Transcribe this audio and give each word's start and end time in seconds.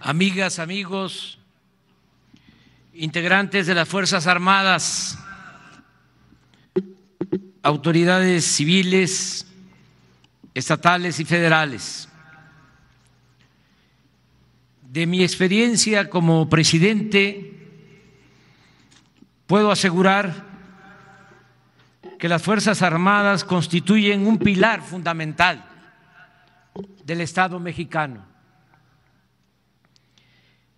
amigas, 0.00 0.58
amigos, 0.58 1.38
integrantes 2.94 3.66
de 3.66 3.74
las 3.74 3.88
Fuerzas 3.88 4.26
Armadas, 4.26 5.18
autoridades 7.62 8.44
civiles, 8.44 9.46
estatales 10.54 11.20
y 11.20 11.24
federales. 11.24 12.08
De 14.82 15.06
mi 15.06 15.22
experiencia 15.22 16.08
como 16.08 16.48
presidente, 16.48 17.52
puedo 19.46 19.70
asegurar 19.70 20.46
que 22.18 22.28
las 22.28 22.42
Fuerzas 22.42 22.80
Armadas 22.80 23.44
constituyen 23.44 24.26
un 24.26 24.38
pilar 24.38 24.82
fundamental 24.82 25.64
del 27.04 27.20
Estado 27.20 27.60
mexicano. 27.60 28.35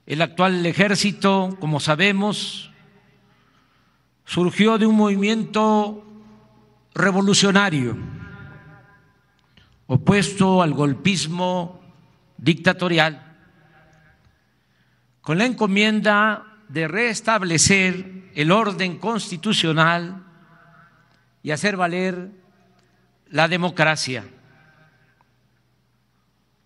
El 0.09 0.23
actual 0.23 0.65
ejército, 0.65 1.55
como 1.61 1.81
sabemos, 1.81 2.71
surgió 4.25 4.79
de 4.79 4.87
un 4.87 4.97
movimiento 4.97 6.03
revolucionario 6.95 7.95
opuesto 9.87 10.63
al 10.63 10.73
golpismo 10.73 11.83
dictatorial, 12.39 13.37
con 15.21 15.37
la 15.37 15.45
encomienda 15.45 16.57
de 16.71 16.89
restablecer 16.89 18.31
el 18.35 18.51
orden 18.51 18.97
constitucional 18.97 20.25
y 21.43 21.51
hacer 21.51 21.77
valer 21.77 22.31
la 23.29 23.47
democracia. 23.47 24.25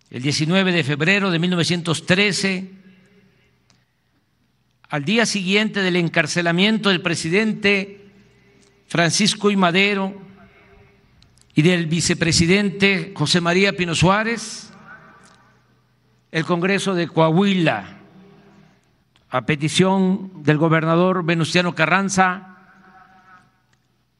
El 0.09 0.21
19 0.21 0.71
de 0.71 0.83
febrero 0.85 1.29
de 1.29 1.39
1913, 1.39 2.82
al 4.93 5.05
día 5.05 5.25
siguiente 5.25 5.81
del 5.81 5.95
encarcelamiento 5.95 6.89
del 6.89 7.01
presidente 7.01 8.11
Francisco 8.85 9.49
I. 9.49 9.55
Madero 9.55 10.13
y 11.55 11.63
del 11.63 11.87
vicepresidente 11.87 13.11
José 13.15 13.41
María 13.41 13.73
Pino 13.73 13.95
Suárez, 13.95 14.71
el 16.31 16.45
Congreso 16.45 16.93
de 16.93 17.07
Coahuila, 17.07 17.85
a 19.31 19.41
petición 19.47 20.43
del 20.43 20.59
gobernador 20.59 21.25
Venustiano 21.25 21.73
Carranza, 21.73 22.59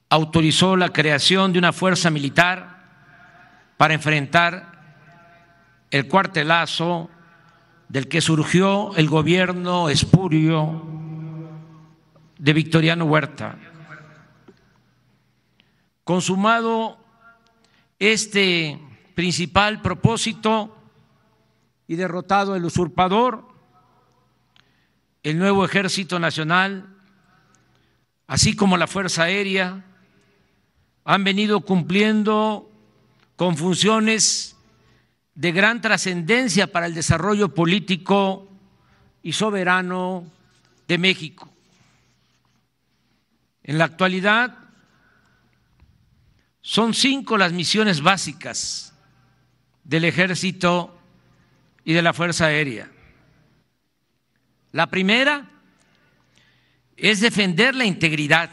autorizó 0.09 0.75
la 0.75 0.89
creación 0.89 1.53
de 1.53 1.59
una 1.59 1.71
fuerza 1.71 2.09
militar 2.09 2.81
para 3.77 3.93
enfrentar 3.93 4.71
el 5.91 6.07
cuartelazo 6.07 7.11
del 7.93 8.07
que 8.07 8.21
surgió 8.21 8.95
el 8.95 9.07
gobierno 9.07 9.87
espurio 9.87 10.81
de 12.39 12.53
Victoriano 12.53 13.05
Huerta. 13.05 13.55
Consumado 16.03 16.97
este 17.99 18.79
principal 19.13 19.83
propósito 19.83 20.75
y 21.87 21.95
derrotado 21.95 22.55
el 22.55 22.65
usurpador, 22.65 23.47
el 25.21 25.37
nuevo 25.37 25.63
Ejército 25.63 26.17
Nacional, 26.17 26.97
así 28.25 28.55
como 28.55 28.75
la 28.75 28.87
Fuerza 28.87 29.25
Aérea, 29.25 29.85
han 31.05 31.23
venido 31.23 31.61
cumpliendo 31.61 32.71
con 33.35 33.55
funciones 33.55 34.52
de 35.35 35.51
gran 35.51 35.81
trascendencia 35.81 36.71
para 36.71 36.85
el 36.85 36.93
desarrollo 36.93 37.53
político 37.53 38.49
y 39.21 39.33
soberano 39.33 40.25
de 40.87 40.97
México. 40.97 41.51
En 43.63 43.77
la 43.77 43.85
actualidad 43.85 44.57
son 46.61 46.93
cinco 46.93 47.37
las 47.37 47.53
misiones 47.53 48.01
básicas 48.01 48.93
del 49.83 50.05
ejército 50.05 50.99
y 51.83 51.93
de 51.93 52.01
la 52.01 52.13
Fuerza 52.13 52.45
Aérea. 52.45 52.89
La 54.71 54.87
primera 54.87 55.49
es 56.95 57.19
defender 57.19 57.75
la 57.75 57.85
integridad 57.85 58.49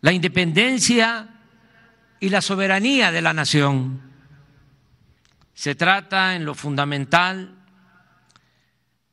la 0.00 0.12
independencia 0.12 1.28
y 2.20 2.28
la 2.28 2.40
soberanía 2.40 3.10
de 3.10 3.22
la 3.22 3.32
nación. 3.32 4.00
Se 5.58 5.74
trata 5.74 6.36
en 6.36 6.44
lo 6.44 6.54
fundamental 6.54 7.52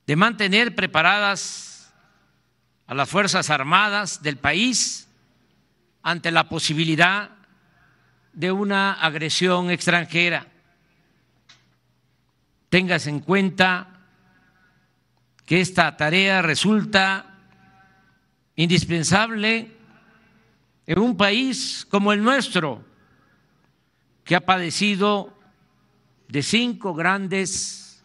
de 0.05 0.15
mantener 0.15 0.75
preparadas 0.75 1.91
a 2.85 2.93
las 2.93 3.09
Fuerzas 3.09 3.49
Armadas 3.49 4.21
del 4.21 4.37
país 4.37 5.07
ante 6.03 6.29
la 6.29 6.47
posibilidad 6.47 7.31
de 8.31 8.51
una 8.51 8.93
agresión 8.93 9.71
extranjera. 9.71 10.45
Tengas 12.69 13.07
en 13.07 13.21
cuenta 13.21 14.01
que 15.47 15.61
esta 15.61 15.97
tarea 15.97 16.43
resulta 16.43 17.39
indispensable 18.55 19.75
en 20.85 20.99
un 20.99 21.17
país 21.17 21.87
como 21.89 22.13
el 22.13 22.21
nuestro, 22.21 22.85
que 24.23 24.35
ha 24.35 24.41
padecido 24.41 25.34
de 26.27 26.43
cinco 26.43 26.93
grandes 26.93 28.03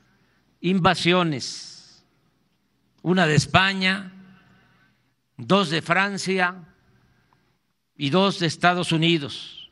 invasiones, 0.61 2.05
una 3.03 3.27
de 3.27 3.35
España, 3.35 4.13
dos 5.37 5.71
de 5.71 5.83
Francia 5.83 6.55
y 7.97 8.11
dos 8.11 8.41
de 8.41 8.47
Estados 8.47 8.93
Unidos. 8.93 9.71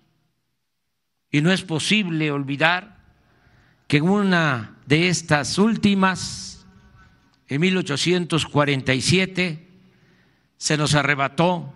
Y 1.30 1.42
no 1.42 1.52
es 1.52 1.62
posible 1.62 2.30
olvidar 2.30 2.96
que 3.86 3.98
en 3.98 4.08
una 4.08 4.76
de 4.86 5.08
estas 5.08 5.58
últimas, 5.58 6.66
en 7.48 7.60
1847, 7.60 9.68
se 10.56 10.76
nos 10.76 10.94
arrebató 10.94 11.74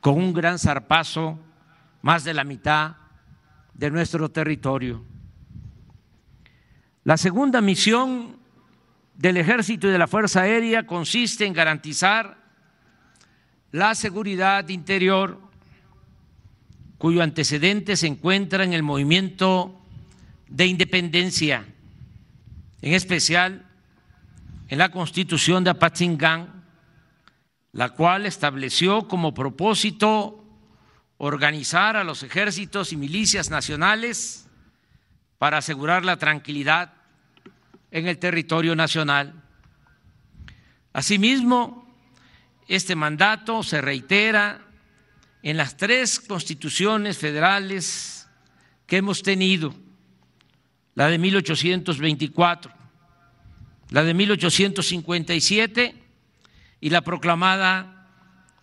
con 0.00 0.16
un 0.16 0.32
gran 0.32 0.58
zarpazo 0.58 1.38
más 2.02 2.24
de 2.24 2.34
la 2.34 2.44
mitad 2.44 2.96
de 3.72 3.90
nuestro 3.90 4.30
territorio. 4.30 5.13
La 7.04 7.18
segunda 7.18 7.60
misión 7.60 8.38
del 9.14 9.36
Ejército 9.36 9.86
y 9.86 9.90
de 9.90 9.98
la 9.98 10.06
Fuerza 10.06 10.40
Aérea 10.40 10.86
consiste 10.86 11.44
en 11.44 11.52
garantizar 11.52 12.38
la 13.72 13.94
seguridad 13.94 14.66
interior, 14.70 15.38
cuyo 16.96 17.22
antecedente 17.22 17.96
se 17.96 18.06
encuentra 18.06 18.64
en 18.64 18.72
el 18.72 18.82
movimiento 18.82 19.78
de 20.48 20.66
independencia, 20.66 21.66
en 22.80 22.94
especial 22.94 23.66
en 24.68 24.78
la 24.78 24.90
Constitución 24.90 25.62
de 25.62 25.70
Apatzingán, 25.70 26.64
la 27.72 27.90
cual 27.90 28.24
estableció 28.24 29.08
como 29.08 29.34
propósito 29.34 30.42
organizar 31.18 31.98
a 31.98 32.04
los 32.04 32.22
ejércitos 32.22 32.94
y 32.94 32.96
milicias 32.96 33.50
nacionales 33.50 34.48
para 35.36 35.58
asegurar 35.58 36.06
la 36.06 36.16
tranquilidad 36.16 36.93
en 37.94 38.08
el 38.08 38.18
territorio 38.18 38.74
nacional. 38.74 39.40
Asimismo, 40.92 41.96
este 42.66 42.96
mandato 42.96 43.62
se 43.62 43.80
reitera 43.80 44.66
en 45.44 45.56
las 45.56 45.76
tres 45.76 46.18
constituciones 46.18 47.18
federales 47.18 48.28
que 48.88 48.96
hemos 48.96 49.22
tenido, 49.22 49.76
la 50.96 51.06
de 51.06 51.18
1824, 51.18 52.72
la 53.90 54.02
de 54.02 54.12
1857 54.12 55.94
y 56.80 56.90
la 56.90 57.02
proclamada 57.02 58.08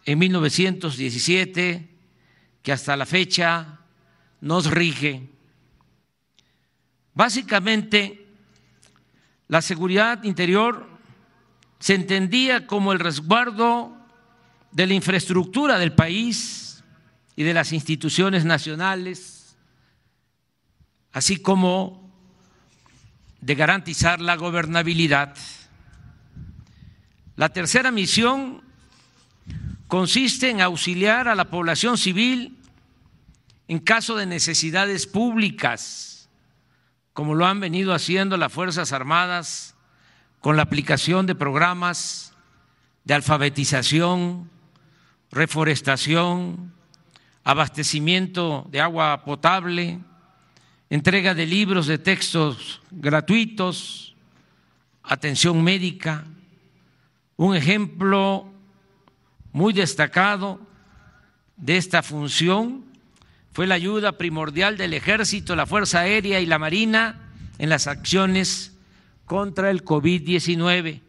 en 0.03 0.19
1917 0.19 1.87
que 2.61 2.71
hasta 2.73 2.97
la 2.97 3.05
fecha 3.05 3.79
nos 4.41 4.69
rige. 4.69 5.29
Básicamente, 7.13 8.20
la 9.51 9.61
seguridad 9.61 10.23
interior 10.23 10.87
se 11.77 11.93
entendía 11.93 12.67
como 12.67 12.93
el 12.93 12.99
resguardo 12.99 13.97
de 14.71 14.87
la 14.87 14.93
infraestructura 14.93 15.77
del 15.77 15.91
país 15.91 16.85
y 17.35 17.43
de 17.43 17.53
las 17.53 17.73
instituciones 17.73 18.45
nacionales, 18.45 19.57
así 21.11 21.35
como 21.35 22.09
de 23.41 23.55
garantizar 23.55 24.21
la 24.21 24.37
gobernabilidad. 24.37 25.35
La 27.35 27.49
tercera 27.49 27.91
misión 27.91 28.61
consiste 29.87 30.49
en 30.49 30.61
auxiliar 30.61 31.27
a 31.27 31.35
la 31.35 31.49
población 31.49 31.97
civil 31.97 32.57
en 33.67 33.79
caso 33.79 34.15
de 34.15 34.27
necesidades 34.27 35.07
públicas, 35.07 36.10
como 37.13 37.35
lo 37.35 37.45
han 37.45 37.59
venido 37.59 37.93
haciendo 37.93 38.37
las 38.37 38.53
Fuerzas 38.53 38.93
Armadas 38.93 39.75
con 40.39 40.55
la 40.55 40.63
aplicación 40.63 41.25
de 41.25 41.35
programas 41.35 42.33
de 43.03 43.13
alfabetización, 43.13 44.49
reforestación, 45.31 46.73
abastecimiento 47.43 48.67
de 48.69 48.81
agua 48.81 49.23
potable, 49.23 49.99
entrega 50.89 51.33
de 51.33 51.45
libros 51.45 51.87
de 51.87 51.97
textos 51.97 52.81
gratuitos, 52.91 54.15
atención 55.03 55.63
médica. 55.63 56.25
Un 57.37 57.55
ejemplo 57.55 58.47
muy 59.51 59.73
destacado 59.73 60.59
de 61.57 61.77
esta 61.77 62.03
función 62.03 62.90
fue 63.53 63.67
la 63.67 63.75
ayuda 63.75 64.17
primordial 64.17 64.77
del 64.77 64.93
ejército, 64.93 65.55
la 65.55 65.65
Fuerza 65.65 66.01
Aérea 66.01 66.39
y 66.39 66.45
la 66.45 66.59
Marina 66.59 67.19
en 67.57 67.69
las 67.69 67.87
acciones 67.87 68.77
contra 69.25 69.69
el 69.69 69.83
COVID-19, 69.83 71.01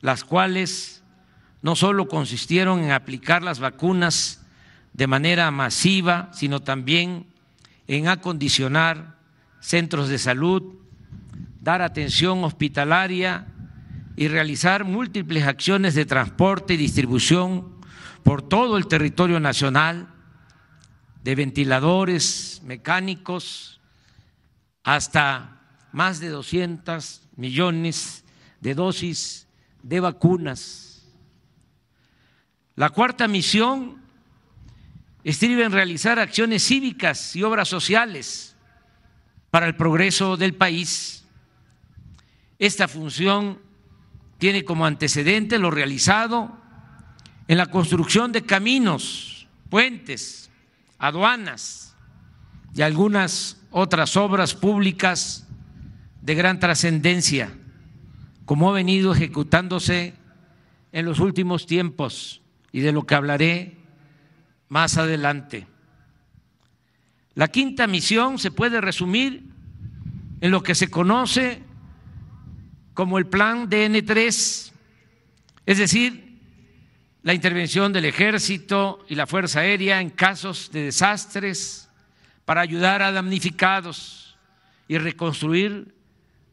las 0.00 0.24
cuales 0.24 1.02
no 1.62 1.74
solo 1.76 2.08
consistieron 2.08 2.84
en 2.84 2.92
aplicar 2.92 3.42
las 3.42 3.58
vacunas 3.58 4.44
de 4.92 5.06
manera 5.06 5.50
masiva, 5.50 6.30
sino 6.32 6.60
también 6.60 7.26
en 7.86 8.08
acondicionar 8.08 9.16
centros 9.60 10.08
de 10.08 10.18
salud, 10.18 10.74
dar 11.60 11.82
atención 11.82 12.44
hospitalaria 12.44 13.46
y 14.16 14.28
realizar 14.28 14.84
múltiples 14.84 15.44
acciones 15.44 15.94
de 15.94 16.06
transporte 16.06 16.74
y 16.74 16.78
distribución 16.78 17.76
por 18.22 18.42
todo 18.42 18.76
el 18.76 18.86
territorio 18.86 19.40
nacional, 19.40 20.08
de 21.26 21.34
ventiladores 21.34 22.62
mecánicos 22.64 23.80
hasta 24.84 25.60
más 25.90 26.20
de 26.20 26.28
200 26.28 27.22
millones 27.34 28.22
de 28.60 28.76
dosis 28.76 29.48
de 29.82 29.98
vacunas. 29.98 31.04
La 32.76 32.90
cuarta 32.90 33.26
misión 33.26 34.00
estriba 35.24 35.64
en 35.64 35.72
realizar 35.72 36.20
acciones 36.20 36.62
cívicas 36.62 37.34
y 37.34 37.42
obras 37.42 37.66
sociales 37.66 38.54
para 39.50 39.66
el 39.66 39.74
progreso 39.74 40.36
del 40.36 40.54
país. 40.54 41.24
Esta 42.56 42.86
función 42.86 43.60
tiene 44.38 44.64
como 44.64 44.86
antecedente 44.86 45.58
lo 45.58 45.72
realizado 45.72 46.56
en 47.48 47.58
la 47.58 47.66
construcción 47.66 48.30
de 48.30 48.42
caminos, 48.42 49.48
puentes, 49.68 50.46
aduanas 50.98 51.94
y 52.74 52.82
algunas 52.82 53.58
otras 53.70 54.16
obras 54.16 54.54
públicas 54.54 55.46
de 56.22 56.34
gran 56.34 56.58
trascendencia, 56.58 57.52
como 58.44 58.70
ha 58.70 58.72
venido 58.72 59.12
ejecutándose 59.12 60.14
en 60.92 61.04
los 61.04 61.20
últimos 61.20 61.66
tiempos 61.66 62.42
y 62.72 62.80
de 62.80 62.92
lo 62.92 63.04
que 63.04 63.14
hablaré 63.14 63.76
más 64.68 64.98
adelante. 64.98 65.66
La 67.34 67.48
quinta 67.48 67.86
misión 67.86 68.38
se 68.38 68.50
puede 68.50 68.80
resumir 68.80 69.44
en 70.40 70.50
lo 70.50 70.62
que 70.62 70.74
se 70.74 70.88
conoce 70.88 71.62
como 72.94 73.18
el 73.18 73.26
plan 73.26 73.68
DN3, 73.68 74.72
es 75.66 75.78
decir, 75.78 76.25
la 77.26 77.34
intervención 77.34 77.92
del 77.92 78.04
ejército 78.04 79.04
y 79.08 79.16
la 79.16 79.26
Fuerza 79.26 79.58
Aérea 79.58 80.00
en 80.00 80.10
casos 80.10 80.70
de 80.70 80.84
desastres 80.84 81.90
para 82.44 82.60
ayudar 82.60 83.02
a 83.02 83.10
damnificados 83.10 84.38
y 84.86 84.96
reconstruir 84.96 85.92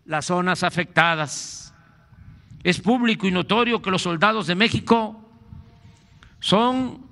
las 0.04 0.26
zonas 0.26 0.64
afectadas. 0.64 1.76
Es 2.64 2.80
público 2.80 3.28
y 3.28 3.32
notorio 3.32 3.84
que 3.84 3.92
los 3.92 4.02
soldados 4.02 4.48
de 4.48 4.56
México 4.56 5.24
son 6.40 7.06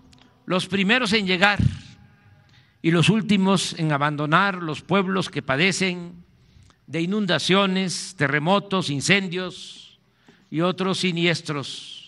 los 0.48 0.66
primeros 0.66 1.14
en 1.14 1.28
llegar 1.28 1.60
y 2.82 2.90
los 2.90 3.10
últimos 3.10 3.78
en 3.78 3.92
abandonar 3.92 4.56
los 4.56 4.82
pueblos 4.82 5.30
que 5.30 5.44
padecen 5.44 6.26
de 6.88 7.02
inundaciones, 7.02 8.16
terremotos, 8.18 8.90
incendios 8.90 10.00
y 10.50 10.62
otros 10.62 10.98
siniestros. 10.98 12.01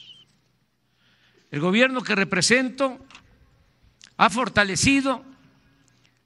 El 1.53 1.59
gobierno 1.59 2.01
que 2.01 2.15
represento 2.15 2.99
ha 4.17 4.29
fortalecido 4.29 5.23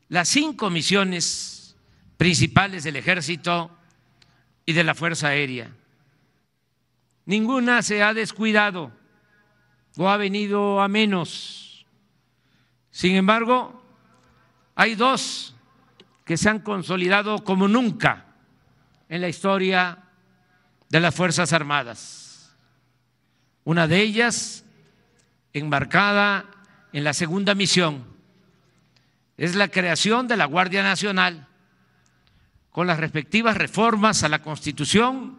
las 0.08 0.30
cinco 0.30 0.72
misiones 0.72 1.76
principales 2.16 2.84
del 2.84 2.96
ejército 2.96 3.70
y 4.66 4.72
de 4.72 4.84
la 4.84 4.96
Fuerza 4.96 5.28
Aérea. 5.28 5.70
Ninguna 7.26 7.84
se 7.84 8.02
ha 8.02 8.16
descuidado 8.16 8.92
o 9.98 10.10
ha 10.10 10.16
venido 10.16 10.80
a 10.82 10.88
menos 10.88 11.68
sin 12.98 13.16
embargo, 13.16 13.80
hay 14.74 14.96
dos 14.96 15.56
que 16.26 16.36
se 16.36 16.50
han 16.50 16.62
consolidado 16.62 17.44
como 17.44 17.68
nunca 17.68 18.26
en 19.08 19.22
la 19.22 19.30
historia 19.30 20.00
de 20.90 21.00
las 21.00 21.14
Fuerzas 21.14 21.54
Armadas. 21.54 22.58
Una 23.66 23.88
de 23.88 24.02
ellas, 24.02 24.66
embarcada 25.58 26.46
en 26.94 27.04
la 27.04 27.14
segunda 27.14 27.56
misión, 27.56 28.06
es 29.38 29.56
la 29.56 29.68
creación 29.68 30.28
de 30.28 30.38
la 30.38 30.46
Guardia 30.46 30.84
Nacional, 30.84 31.48
con 32.72 32.88
las 32.88 33.00
respectivas 33.00 33.58
reformas 33.58 34.24
a 34.24 34.30
la 34.30 34.42
Constitución 34.42 35.38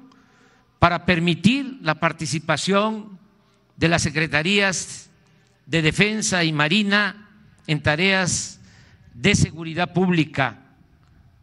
para 0.79 1.05
permitir 1.05 1.79
la 1.83 1.97
participación 1.97 3.19
de 3.77 3.89
las 3.89 4.03
secretarías 4.03 5.11
de 5.67 5.83
Defensa 5.83 6.45
y 6.45 6.53
Marina 6.53 7.29
en 7.67 7.83
tareas 7.83 8.61
de 9.15 9.35
seguridad 9.35 9.93
pública, 9.93 10.61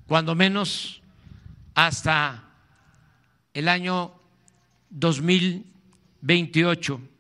cuando 0.07 0.33
menos 0.35 1.01
hasta 1.73 2.45
el 3.53 3.67
año 3.67 4.13
2028. 4.89 7.14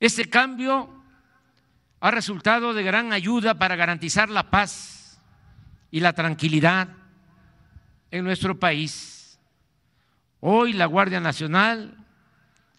Este 0.00 0.28
cambio 0.28 0.90
ha 2.00 2.10
resultado 2.10 2.74
de 2.74 2.82
gran 2.82 3.12
ayuda 3.12 3.54
para 3.54 3.76
garantizar 3.76 4.28
la 4.28 4.50
paz 4.50 5.20
y 5.90 6.00
la 6.00 6.12
tranquilidad 6.12 6.88
en 8.10 8.24
nuestro 8.24 8.58
país. 8.58 9.38
Hoy 10.40 10.72
la 10.72 10.86
Guardia 10.86 11.20
Nacional, 11.20 11.96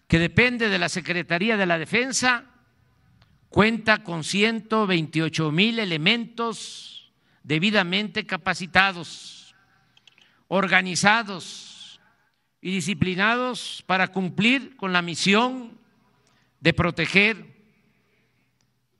que 0.06 0.18
depende 0.18 0.68
de 0.68 0.78
la 0.78 0.88
Secretaría 0.88 1.56
de 1.56 1.66
la 1.66 1.78
Defensa, 1.78 2.44
cuenta 3.48 4.04
con 4.04 4.22
128 4.22 5.50
mil 5.50 5.78
elementos 5.78 7.12
debidamente 7.42 8.26
capacitados, 8.26 9.54
organizados 10.48 12.00
y 12.60 12.70
disciplinados 12.70 13.82
para 13.86 14.08
cumplir 14.08 14.76
con 14.76 14.92
la 14.92 15.02
misión 15.02 15.75
de 16.60 16.72
proteger 16.72 17.56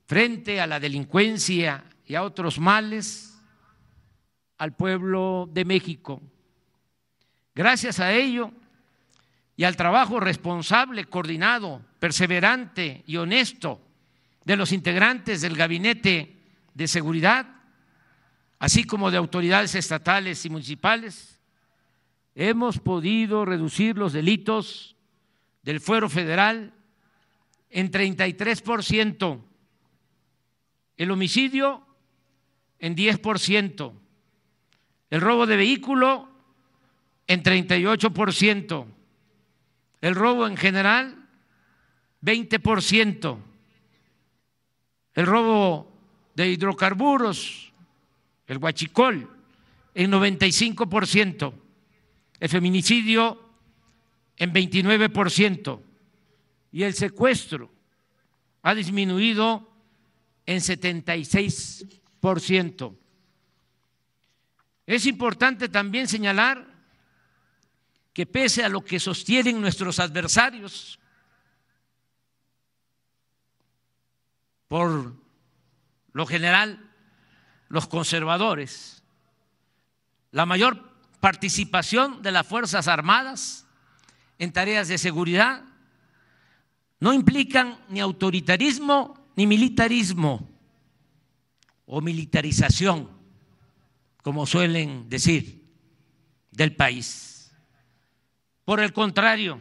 frente 0.06 0.60
a 0.60 0.66
la 0.66 0.80
delincuencia 0.80 1.84
y 2.06 2.14
a 2.14 2.22
otros 2.22 2.58
males 2.58 3.38
al 4.58 4.74
pueblo 4.74 5.48
de 5.52 5.64
México. 5.64 6.22
Gracias 7.54 8.00
a 8.00 8.12
ello 8.12 8.52
y 9.56 9.64
al 9.64 9.76
trabajo 9.76 10.20
responsable, 10.20 11.06
coordinado, 11.06 11.82
perseverante 11.98 13.02
y 13.06 13.16
honesto 13.16 13.80
de 14.44 14.56
los 14.56 14.72
integrantes 14.72 15.40
del 15.40 15.56
Gabinete 15.56 16.36
de 16.74 16.86
Seguridad, 16.86 17.46
así 18.58 18.84
como 18.84 19.10
de 19.10 19.16
autoridades 19.16 19.74
estatales 19.74 20.44
y 20.44 20.50
municipales, 20.50 21.40
hemos 22.34 22.78
podido 22.78 23.44
reducir 23.44 23.96
los 23.96 24.12
delitos 24.12 24.94
del 25.62 25.80
fuero 25.80 26.08
federal 26.08 26.72
en 27.70 27.90
33%, 27.90 29.40
el 30.96 31.10
homicidio 31.10 31.86
en 32.78 32.96
10%, 32.96 33.92
el 35.10 35.20
robo 35.20 35.46
de 35.46 35.56
vehículo 35.56 36.28
en 37.26 37.42
38%, 37.42 38.86
el 40.00 40.14
robo 40.14 40.46
en 40.46 40.56
general 40.56 41.28
20%, 42.22 43.38
el 45.14 45.26
robo 45.26 45.92
de 46.34 46.50
hidrocarburos, 46.50 47.72
el 48.46 48.58
huachicol, 48.58 49.30
en 49.94 50.12
95%, 50.12 51.52
el 52.38 52.48
feminicidio 52.48 53.42
en 54.36 54.52
29% 54.52 55.80
y 56.76 56.84
el 56.84 56.92
secuestro 56.92 57.72
ha 58.60 58.74
disminuido 58.74 59.72
en 60.44 60.58
76%. 60.58 62.98
Es 64.84 65.06
importante 65.06 65.70
también 65.70 66.06
señalar 66.06 66.68
que 68.12 68.26
pese 68.26 68.62
a 68.62 68.68
lo 68.68 68.84
que 68.84 69.00
sostienen 69.00 69.58
nuestros 69.58 69.98
adversarios, 70.00 70.98
por 74.68 75.14
lo 76.12 76.26
general 76.26 76.92
los 77.70 77.88
conservadores, 77.88 79.02
la 80.30 80.44
mayor 80.44 80.92
participación 81.20 82.20
de 82.20 82.32
las 82.32 82.46
Fuerzas 82.46 82.86
Armadas 82.86 83.66
en 84.38 84.52
tareas 84.52 84.88
de 84.88 84.98
seguridad 84.98 85.64
no 87.00 87.12
implican 87.12 87.78
ni 87.88 88.00
autoritarismo 88.00 89.30
ni 89.36 89.46
militarismo 89.46 90.48
o 91.84 92.00
militarización, 92.00 93.10
como 94.22 94.46
suelen 94.46 95.08
decir, 95.08 95.62
del 96.50 96.74
país. 96.74 97.54
Por 98.64 98.80
el 98.80 98.92
contrario, 98.92 99.60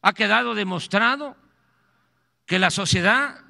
ha 0.00 0.12
quedado 0.14 0.54
demostrado 0.54 1.36
que 2.46 2.58
la 2.58 2.70
sociedad 2.70 3.40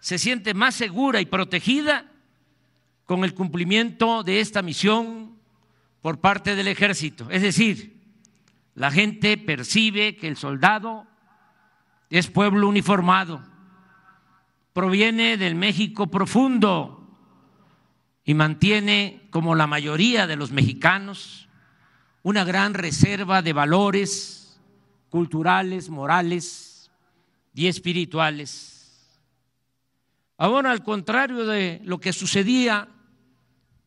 se 0.00 0.18
siente 0.18 0.54
más 0.54 0.74
segura 0.74 1.20
y 1.20 1.26
protegida 1.26 2.12
con 3.06 3.24
el 3.24 3.34
cumplimiento 3.34 4.22
de 4.22 4.40
esta 4.40 4.62
misión 4.62 5.38
por 6.02 6.20
parte 6.20 6.54
del 6.54 6.68
ejército. 6.68 7.28
Es 7.30 7.42
decir, 7.42 7.96
la 8.74 8.90
gente 8.90 9.38
percibe 9.38 10.16
que 10.16 10.28
el 10.28 10.36
soldado 10.36 11.06
es 12.10 12.28
pueblo 12.28 12.68
uniformado, 12.68 13.42
proviene 14.72 15.36
del 15.36 15.54
México 15.54 16.08
profundo 16.08 17.08
y 18.24 18.34
mantiene, 18.34 19.28
como 19.30 19.54
la 19.54 19.66
mayoría 19.66 20.26
de 20.26 20.36
los 20.36 20.50
mexicanos, 20.50 21.48
una 22.22 22.44
gran 22.44 22.74
reserva 22.74 23.40
de 23.40 23.52
valores 23.52 24.60
culturales, 25.10 25.88
morales 25.88 26.90
y 27.54 27.68
espirituales. 27.68 28.76
Ahora, 30.36 30.72
al 30.72 30.82
contrario 30.82 31.46
de 31.46 31.80
lo 31.84 31.98
que 31.98 32.12
sucedía 32.12 32.88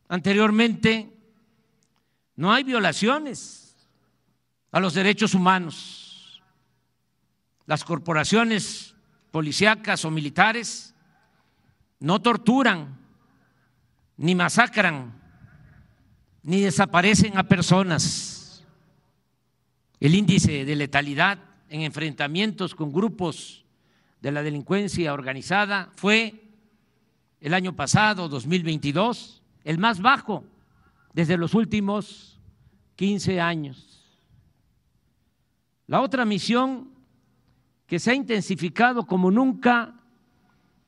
anteriormente, 0.08 1.14
no 2.34 2.52
hay 2.52 2.64
violaciones 2.64 3.76
a 4.72 4.80
los 4.80 4.94
derechos 4.94 5.34
humanos. 5.34 6.09
Las 7.66 7.84
corporaciones 7.84 8.94
policíacas 9.30 10.04
o 10.04 10.10
militares 10.10 10.94
no 12.00 12.20
torturan, 12.20 12.98
ni 14.16 14.34
masacran, 14.34 15.12
ni 16.42 16.60
desaparecen 16.60 17.36
a 17.38 17.44
personas. 17.44 18.64
El 20.00 20.14
índice 20.14 20.64
de 20.64 20.76
letalidad 20.76 21.38
en 21.68 21.82
enfrentamientos 21.82 22.74
con 22.74 22.92
grupos 22.92 23.64
de 24.20 24.32
la 24.32 24.42
delincuencia 24.42 25.12
organizada 25.12 25.90
fue 25.94 26.42
el 27.40 27.54
año 27.54 27.74
pasado, 27.74 28.28
2022, 28.28 29.42
el 29.64 29.78
más 29.78 30.00
bajo 30.00 30.44
desde 31.12 31.36
los 31.36 31.54
últimos 31.54 32.38
15 32.96 33.40
años. 33.40 34.04
La 35.86 36.00
otra 36.00 36.24
misión 36.24 36.88
que 37.90 37.98
se 37.98 38.12
ha 38.12 38.14
intensificado 38.14 39.04
como 39.04 39.32
nunca 39.32 39.94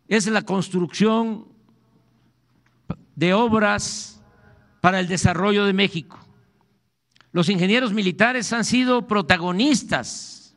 es 0.07 0.29
la 0.29 0.43
construcción 0.43 1.49
de 3.17 3.35
obras 3.35 4.23
para 4.81 5.01
el 5.01 5.09
desarrollo 5.09 5.65
de 5.65 5.73
México. 5.73 6.17
Los 7.33 7.49
ingenieros 7.49 7.93
militares 7.93 8.53
han 8.53 8.65
sido 8.65 9.09
protagonistas 9.09 10.55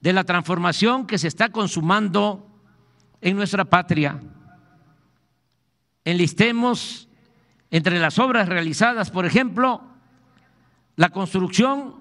de 0.00 0.12
la 0.12 0.22
transformación 0.22 1.04
que 1.04 1.18
se 1.18 1.26
está 1.26 1.48
consumando 1.48 2.46
en 3.20 3.34
nuestra 3.34 3.64
patria. 3.64 4.22
Enlistemos 6.04 7.08
entre 7.72 7.98
las 7.98 8.20
obras 8.20 8.48
realizadas, 8.48 9.10
por 9.10 9.26
ejemplo, 9.26 9.82
la 10.94 11.10
construcción 11.10 11.96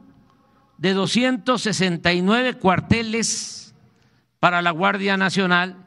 de 0.77 0.93
269 0.93 2.59
cuarteles 2.59 3.70
para 4.41 4.63
la 4.63 4.71
Guardia 4.71 5.17
Nacional, 5.17 5.85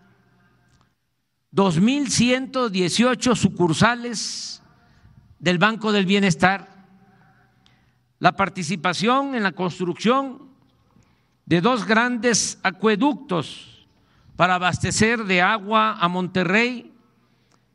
2.118 1.52 3.34
sucursales 3.34 4.62
del 5.40 5.58
Banco 5.58 5.90
del 5.90 6.06
Bienestar, 6.06 6.87
la 8.20 8.37
participación 8.37 9.34
en 9.34 9.42
la 9.42 9.50
construcción 9.50 10.50
de 11.46 11.61
dos 11.61 11.84
grandes 11.84 12.61
acueductos 12.62 13.88
para 14.37 14.54
abastecer 14.54 15.25
de 15.25 15.42
agua 15.42 15.96
a 15.99 16.06
Monterrey 16.06 16.92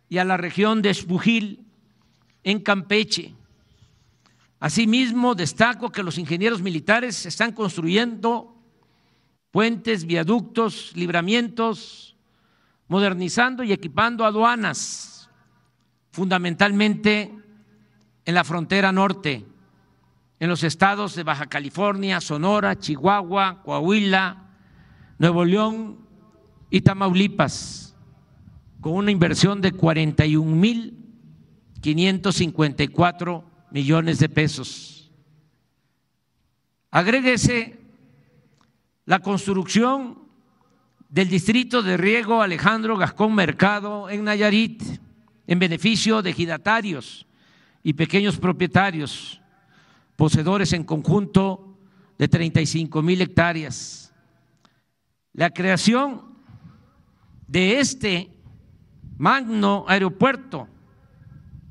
y 0.08 0.20
a 0.20 0.24
la 0.24 0.38
región 0.38 0.82
de 0.82 0.92
Espujil 0.92 1.68
en 2.42 2.62
Campeche. 2.62 3.36
Asimismo, 4.62 5.36
destaco 5.36 5.92
que 5.92 6.04
los 6.04 6.18
ingenieros 6.18 6.62
militares 6.62 7.26
están 7.26 7.52
construyendo 7.52 8.59
puentes, 9.52 10.06
viaductos, 10.06 10.92
libramientos, 10.96 12.16
modernizando 12.88 13.64
y 13.64 13.72
equipando 13.72 14.26
aduanas, 14.26 15.30
fundamentalmente 16.12 17.34
en 18.26 18.36
la 18.36 18.44
frontera 18.44 18.92
norte, 18.92 19.46
en 20.40 20.50
los 20.50 20.64
estados 20.64 21.16
de 21.16 21.24
Baja 21.24 21.48
California, 21.48 22.22
Sonora, 22.22 22.78
Chihuahua, 22.78 23.62
Coahuila, 23.64 24.50
Nuevo 25.18 25.44
León 25.44 26.00
y 26.70 26.82
Tamaulipas, 26.82 27.96
con 28.82 28.94
una 28.94 29.12
inversión 29.12 29.62
de 29.62 29.72
41 29.72 30.56
mil 30.56 31.00
554 31.82 33.44
millones 33.72 34.20
de 34.20 34.30
pesos. 34.30 35.12
Agréguese 36.92 37.79
la 39.10 39.22
construcción 39.22 40.20
del 41.10 41.30
distrito 41.30 41.82
de 41.82 41.98
riego 41.98 42.44
Alejandro 42.44 42.96
Gascón 42.96 43.34
Mercado 43.34 44.08
en 44.08 44.24
Nayarit, 44.24 44.84
en 45.48 45.58
beneficio 45.58 46.22
de 46.22 46.30
ejidatarios 46.30 47.26
y 47.82 47.94
pequeños 47.94 48.38
propietarios, 48.38 49.42
poseedores 50.16 50.74
en 50.74 50.84
conjunto 50.84 51.76
de 52.20 52.28
35 52.28 53.02
mil 53.02 53.20
hectáreas. 53.20 54.14
La 55.34 55.50
creación 55.50 56.36
de 57.48 57.80
este 57.80 58.30
magno 59.18 59.86
aeropuerto 59.88 60.68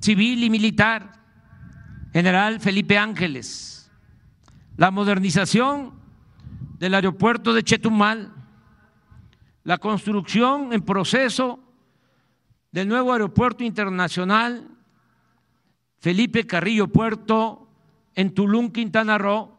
civil 0.00 0.42
y 0.42 0.50
militar, 0.50 1.22
general 2.12 2.58
Felipe 2.58 2.98
Ángeles, 2.98 3.92
la 4.76 4.90
modernización 4.90 5.97
del 6.78 6.94
aeropuerto 6.94 7.52
de 7.52 7.62
Chetumal, 7.62 8.32
la 9.64 9.78
construcción 9.78 10.72
en 10.72 10.82
proceso 10.82 11.60
del 12.72 12.88
nuevo 12.88 13.12
aeropuerto 13.12 13.64
internacional 13.64 14.68
Felipe 16.00 16.46
Carrillo 16.46 16.88
Puerto 16.88 17.68
en 18.14 18.32
Tulum, 18.32 18.70
Quintana 18.70 19.18
Roo, 19.18 19.58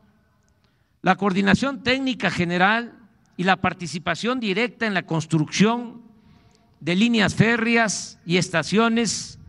la 1.02 1.16
coordinación 1.16 1.84
técnica 1.84 2.32
general 2.32 2.98
y 3.38 3.44
la 3.44 3.58
participación 3.58 4.40
directa 4.40 4.86
en 4.86 4.94
la 4.94 5.06
construcción 5.06 6.02
de 6.80 6.96
líneas 6.96 7.36
férreas 7.36 8.20
y 8.26 8.38
estaciones 8.38 9.40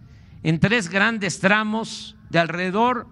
en 0.43 0.59
tres 0.59 0.89
grandes 0.89 1.39
tramos 1.39 2.17
de 2.29 2.39
alrededor 2.39 3.07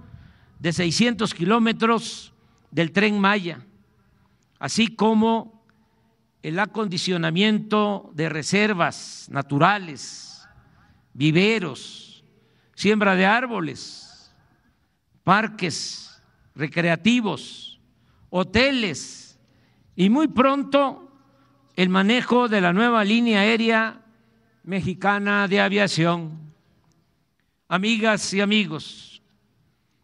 de 0.58 0.72
600 0.72 1.34
kilómetros 1.34 2.32
del 2.70 2.92
tren 2.92 3.18
Maya, 3.18 3.64
así 4.58 4.88
como 4.94 5.64
el 6.42 6.58
acondicionamiento 6.58 8.10
de 8.14 8.28
reservas 8.28 9.26
naturales, 9.30 10.46
viveros, 11.12 12.24
siembra 12.74 13.14
de 13.14 13.26
árboles, 13.26 14.34
parques 15.24 16.22
recreativos, 16.54 17.80
hoteles 18.30 19.38
y 19.96 20.10
muy 20.10 20.28
pronto 20.28 21.10
el 21.76 21.88
manejo 21.88 22.48
de 22.48 22.60
la 22.60 22.72
nueva 22.72 23.04
línea 23.04 23.40
aérea 23.40 24.00
mexicana 24.64 25.48
de 25.48 25.60
aviación. 25.60 26.52
Amigas 27.68 28.32
y 28.32 28.40
amigos, 28.40 29.22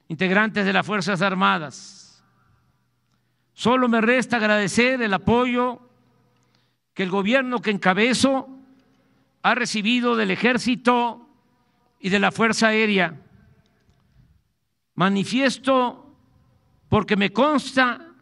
integrantes 0.09 0.67
de 0.67 0.73
las 0.73 0.85
Fuerzas 0.85 1.23
Armadas, 1.23 1.94
solo 3.55 3.89
me 3.89 4.01
resta 4.01 4.37
agradecer 4.37 5.01
el 5.01 5.15
apoyo 5.15 5.81
que 6.93 7.03
el 7.03 7.11
gobierno 7.11 7.61
que 7.61 7.71
encabezo 7.71 8.49
ha 9.43 9.55
recibido 9.55 10.17
del 10.17 10.31
ejército 10.31 11.29
y 11.99 12.09
de 12.11 12.19
la 12.19 12.31
Fuerza 12.31 12.69
Aérea. 12.69 13.21
Manifiesto 14.95 16.17
porque 16.89 17.17
me 17.17 17.33
consta 17.33 18.13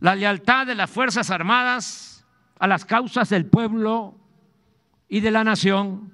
la 0.00 0.14
lealtad 0.14 0.66
de 0.66 0.74
las 0.74 0.90
Fuerzas 0.90 1.30
Armadas 1.30 2.26
a 2.58 2.66
las 2.66 2.84
causas 2.84 3.28
del 3.28 3.46
pueblo 3.46 4.16
y 5.08 5.20
de 5.20 5.30
la 5.30 5.44
nación. 5.44 6.12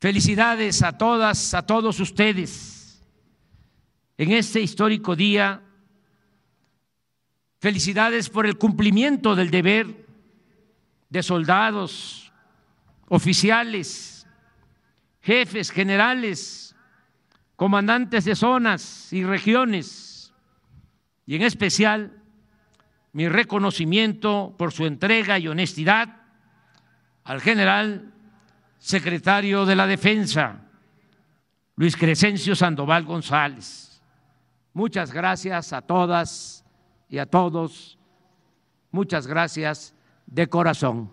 Felicidades 0.00 0.82
a 0.82 0.98
todas, 0.98 1.54
a 1.54 1.66
todos 1.66 2.00
ustedes 2.00 3.02
en 4.16 4.32
este 4.32 4.60
histórico 4.60 5.16
día. 5.16 5.62
Felicidades 7.62 8.28
por 8.28 8.44
el 8.44 8.58
cumplimiento 8.58 9.36
del 9.36 9.52
deber 9.52 10.04
de 11.08 11.22
soldados, 11.22 12.32
oficiales, 13.06 14.26
jefes 15.20 15.70
generales, 15.70 16.74
comandantes 17.54 18.24
de 18.24 18.34
zonas 18.34 19.12
y 19.12 19.22
regiones, 19.22 20.34
y 21.24 21.36
en 21.36 21.42
especial 21.42 22.20
mi 23.12 23.28
reconocimiento 23.28 24.56
por 24.58 24.72
su 24.72 24.84
entrega 24.84 25.38
y 25.38 25.46
honestidad 25.46 26.16
al 27.22 27.40
general 27.40 28.12
secretario 28.78 29.66
de 29.66 29.76
la 29.76 29.86
Defensa, 29.86 30.62
Luis 31.76 31.96
Crescencio 31.96 32.56
Sandoval 32.56 33.04
González. 33.04 34.02
Muchas 34.72 35.12
gracias 35.12 35.72
a 35.72 35.82
todas 35.82 36.61
y 37.12 37.18
a 37.18 37.26
todos. 37.26 37.98
Muchas 38.90 39.26
gracias 39.26 39.94
de 40.26 40.48
corazón. 40.48 41.10